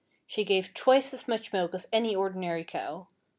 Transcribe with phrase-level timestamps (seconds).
[0.25, 3.05] She gave twice as much milk as any ordinary cow.